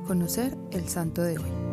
conocer 0.00 0.56
el 0.72 0.88
santo 0.88 1.22
de 1.22 1.38
hoy. 1.38 1.64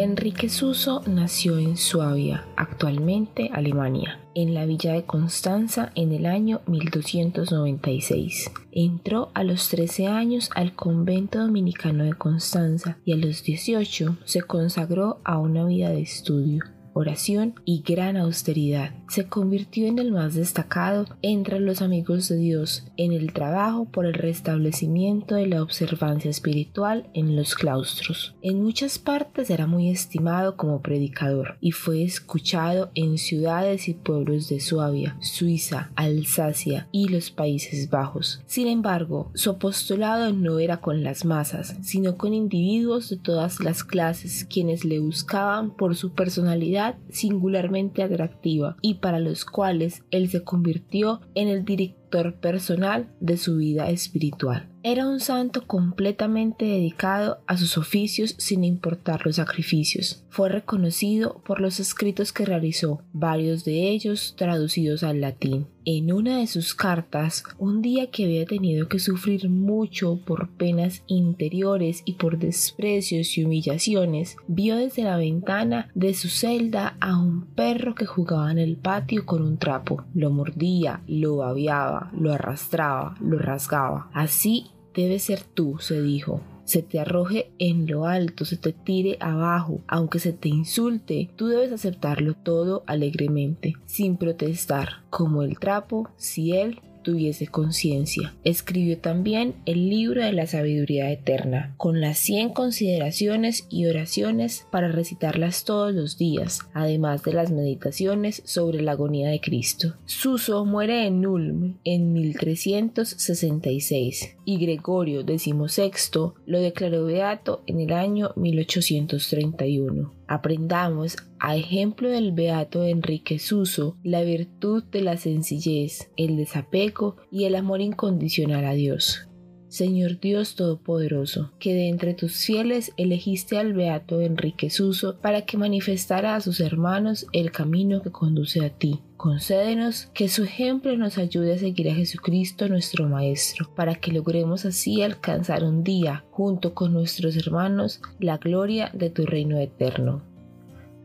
Enrique 0.00 0.48
Suso 0.48 1.02
nació 1.08 1.58
en 1.58 1.76
Suabia, 1.76 2.44
actualmente 2.54 3.50
Alemania, 3.52 4.20
en 4.36 4.54
la 4.54 4.64
villa 4.64 4.92
de 4.92 5.02
Constanza 5.04 5.90
en 5.96 6.12
el 6.12 6.24
año 6.24 6.60
1296. 6.66 8.52
Entró 8.70 9.32
a 9.34 9.42
los 9.42 9.68
13 9.68 10.06
años 10.06 10.50
al 10.54 10.76
convento 10.76 11.40
dominicano 11.40 12.04
de 12.04 12.12
Constanza 12.12 12.98
y 13.04 13.12
a 13.12 13.16
los 13.16 13.42
18 13.42 14.18
se 14.24 14.42
consagró 14.42 15.20
a 15.24 15.38
una 15.38 15.64
vida 15.64 15.90
de 15.90 16.02
estudio 16.02 16.62
oración 16.98 17.54
y 17.64 17.82
gran 17.82 18.16
austeridad. 18.16 18.90
Se 19.08 19.26
convirtió 19.28 19.86
en 19.86 19.98
el 19.98 20.10
más 20.10 20.34
destacado 20.34 21.06
entre 21.22 21.60
los 21.60 21.80
amigos 21.80 22.28
de 22.28 22.36
Dios 22.36 22.84
en 22.96 23.12
el 23.12 23.32
trabajo 23.32 23.84
por 23.86 24.04
el 24.04 24.14
restablecimiento 24.14 25.36
de 25.36 25.46
la 25.46 25.62
observancia 25.62 26.30
espiritual 26.30 27.08
en 27.14 27.36
los 27.36 27.54
claustros. 27.54 28.34
En 28.42 28.62
muchas 28.62 28.98
partes 28.98 29.48
era 29.50 29.66
muy 29.66 29.90
estimado 29.90 30.56
como 30.56 30.82
predicador 30.82 31.56
y 31.60 31.70
fue 31.70 32.02
escuchado 32.02 32.90
en 32.94 33.18
ciudades 33.18 33.88
y 33.88 33.94
pueblos 33.94 34.48
de 34.48 34.60
Suabia, 34.60 35.16
Suiza, 35.20 35.90
Alsacia 35.94 36.88
y 36.90 37.08
los 37.08 37.30
Países 37.30 37.90
Bajos. 37.90 38.42
Sin 38.46 38.66
embargo, 38.66 39.30
su 39.34 39.50
apostolado 39.50 40.32
no 40.32 40.58
era 40.58 40.78
con 40.78 41.04
las 41.04 41.24
masas, 41.24 41.76
sino 41.82 42.16
con 42.16 42.34
individuos 42.34 43.08
de 43.08 43.16
todas 43.16 43.60
las 43.60 43.84
clases 43.84 44.44
quienes 44.44 44.84
le 44.84 44.98
buscaban 44.98 45.70
por 45.70 45.94
su 45.94 46.10
personalidad 46.10 46.87
singularmente 47.10 48.02
atractiva 48.02 48.76
y 48.82 48.94
para 48.94 49.20
los 49.20 49.44
cuales 49.44 50.04
él 50.10 50.28
se 50.28 50.44
convirtió 50.44 51.20
en 51.34 51.48
el 51.48 51.64
director 51.64 51.97
personal 52.08 53.08
de 53.20 53.36
su 53.36 53.56
vida 53.56 53.90
espiritual. 53.90 54.68
Era 54.84 55.08
un 55.08 55.18
santo 55.18 55.66
completamente 55.66 56.64
dedicado 56.64 57.40
a 57.48 57.56
sus 57.56 57.76
oficios 57.76 58.36
sin 58.38 58.62
importar 58.62 59.26
los 59.26 59.36
sacrificios. 59.36 60.24
Fue 60.30 60.48
reconocido 60.48 61.42
por 61.44 61.60
los 61.60 61.80
escritos 61.80 62.32
que 62.32 62.44
realizó, 62.44 63.02
varios 63.12 63.64
de 63.64 63.90
ellos 63.90 64.34
traducidos 64.38 65.02
al 65.02 65.20
latín. 65.20 65.66
En 65.84 66.12
una 66.12 66.38
de 66.38 66.46
sus 66.46 66.74
cartas, 66.74 67.44
un 67.58 67.82
día 67.82 68.10
que 68.10 68.24
había 68.24 68.44
tenido 68.44 68.88
que 68.88 68.98
sufrir 68.98 69.48
mucho 69.48 70.20
por 70.24 70.50
penas 70.50 71.02
interiores 71.06 72.02
y 72.04 72.12
por 72.12 72.38
desprecios 72.38 73.36
y 73.36 73.44
humillaciones, 73.44 74.36
vio 74.46 74.76
desde 74.76 75.02
la 75.02 75.16
ventana 75.16 75.88
de 75.94 76.14
su 76.14 76.28
celda 76.28 76.96
a 77.00 77.18
un 77.18 77.46
perro 77.46 77.94
que 77.94 78.06
jugaba 78.06 78.52
en 78.52 78.58
el 78.58 78.76
patio 78.76 79.24
con 79.26 79.42
un 79.42 79.56
trapo. 79.56 80.04
Lo 80.14 80.30
mordía, 80.30 81.02
lo 81.06 81.36
babeaba, 81.36 81.97
lo 82.12 82.32
arrastraba, 82.32 83.16
lo 83.20 83.38
rasgaba. 83.38 84.08
Así 84.12 84.70
Debe 84.98 85.20
ser 85.20 85.44
tú, 85.44 85.76
se 85.78 86.02
dijo. 86.02 86.40
Se 86.64 86.82
te 86.82 86.98
arroje 86.98 87.52
en 87.60 87.86
lo 87.86 88.06
alto, 88.06 88.44
se 88.44 88.56
te 88.56 88.72
tire 88.72 89.16
abajo, 89.20 89.80
aunque 89.86 90.18
se 90.18 90.32
te 90.32 90.48
insulte, 90.48 91.30
tú 91.36 91.46
debes 91.46 91.70
aceptarlo 91.70 92.34
todo 92.34 92.82
alegremente, 92.88 93.74
sin 93.86 94.16
protestar, 94.16 95.04
como 95.08 95.44
el 95.44 95.60
trapo, 95.60 96.10
si 96.16 96.56
él 96.56 96.80
tuviese 97.08 97.46
conciencia. 97.46 98.34
Escribió 98.44 98.98
también 98.98 99.54
el 99.64 99.88
libro 99.88 100.22
de 100.22 100.32
la 100.32 100.46
sabiduría 100.46 101.10
eterna, 101.10 101.72
con 101.78 102.02
las 102.02 102.18
100 102.18 102.50
consideraciones 102.50 103.66
y 103.70 103.86
oraciones 103.86 104.66
para 104.70 104.88
recitarlas 104.88 105.64
todos 105.64 105.94
los 105.94 106.18
días, 106.18 106.58
además 106.74 107.22
de 107.22 107.32
las 107.32 107.50
meditaciones 107.50 108.42
sobre 108.44 108.82
la 108.82 108.92
agonía 108.92 109.30
de 109.30 109.40
Cristo. 109.40 109.94
Suso 110.04 110.66
muere 110.66 111.06
en 111.06 111.24
Ulm 111.24 111.78
en 111.84 112.12
1366 112.12 114.36
y 114.44 114.58
Gregorio 114.58 115.22
XVI 115.22 116.32
lo 116.44 116.60
declaró 116.60 117.06
beato 117.06 117.62
en 117.66 117.80
el 117.80 117.94
año 117.94 118.32
1831. 118.36 120.17
Aprendamos, 120.28 121.16
a 121.40 121.56
ejemplo 121.56 122.10
del 122.10 122.32
beato 122.32 122.84
Enrique 122.84 123.38
Suso, 123.38 123.96
la 124.02 124.22
virtud 124.22 124.84
de 124.84 125.00
la 125.00 125.16
sencillez, 125.16 126.10
el 126.16 126.36
desapego 126.36 127.16
y 127.30 127.44
el 127.44 127.54
amor 127.54 127.80
incondicional 127.80 128.66
a 128.66 128.74
Dios. 128.74 129.27
Señor 129.68 130.18
Dios 130.18 130.54
Todopoderoso, 130.54 131.52
que 131.58 131.74
de 131.74 131.88
entre 131.88 132.14
tus 132.14 132.44
fieles 132.44 132.92
elegiste 132.96 133.58
al 133.58 133.74
beato 133.74 134.22
Enrique 134.22 134.70
Suso 134.70 135.18
para 135.20 135.42
que 135.42 135.58
manifestara 135.58 136.34
a 136.34 136.40
sus 136.40 136.60
hermanos 136.60 137.26
el 137.32 137.52
camino 137.52 138.02
que 138.02 138.10
conduce 138.10 138.64
a 138.64 138.70
ti. 138.70 139.00
Concédenos 139.18 140.06
que 140.14 140.28
su 140.28 140.44
ejemplo 140.44 140.96
nos 140.96 141.18
ayude 141.18 141.54
a 141.54 141.58
seguir 141.58 141.90
a 141.90 141.94
Jesucristo 141.94 142.68
nuestro 142.68 143.08
Maestro, 143.08 143.68
para 143.74 143.96
que 143.96 144.12
logremos 144.12 144.64
así 144.64 145.02
alcanzar 145.02 145.64
un 145.64 145.84
día, 145.84 146.24
junto 146.30 146.72
con 146.72 146.94
nuestros 146.94 147.36
hermanos, 147.36 148.00
la 148.20 148.38
gloria 148.38 148.90
de 148.94 149.10
tu 149.10 149.26
reino 149.26 149.58
eterno. 149.58 150.22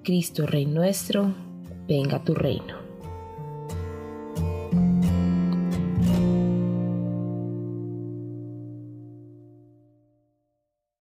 Cristo 0.04 0.46
Rey 0.46 0.66
nuestro, 0.66 1.34
venga 1.88 2.24
tu 2.24 2.34
reino. 2.34 2.83